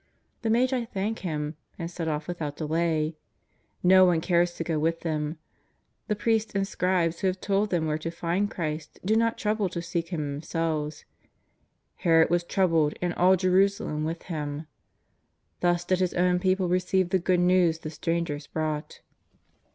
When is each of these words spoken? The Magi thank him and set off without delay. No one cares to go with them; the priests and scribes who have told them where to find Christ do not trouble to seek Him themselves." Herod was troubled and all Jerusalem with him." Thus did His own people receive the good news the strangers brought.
The 0.41 0.49
Magi 0.49 0.85
thank 0.85 1.19
him 1.19 1.57
and 1.77 1.91
set 1.91 2.07
off 2.07 2.27
without 2.27 2.57
delay. 2.57 3.17
No 3.83 4.03
one 4.03 4.19
cares 4.19 4.55
to 4.55 4.63
go 4.63 4.79
with 4.79 5.01
them; 5.01 5.37
the 6.07 6.15
priests 6.15 6.55
and 6.55 6.67
scribes 6.67 7.19
who 7.19 7.27
have 7.27 7.39
told 7.39 7.69
them 7.69 7.85
where 7.85 7.99
to 7.99 8.09
find 8.09 8.49
Christ 8.49 8.99
do 9.05 9.15
not 9.15 9.37
trouble 9.37 9.69
to 9.69 9.79
seek 9.79 10.07
Him 10.07 10.21
themselves." 10.31 11.05
Herod 11.97 12.31
was 12.31 12.43
troubled 12.43 12.95
and 12.99 13.13
all 13.13 13.35
Jerusalem 13.35 14.03
with 14.03 14.23
him." 14.23 14.65
Thus 15.59 15.85
did 15.85 15.99
His 15.99 16.15
own 16.15 16.39
people 16.39 16.67
receive 16.67 17.11
the 17.11 17.19
good 17.19 17.39
news 17.39 17.77
the 17.77 17.91
strangers 17.91 18.47
brought. 18.47 19.01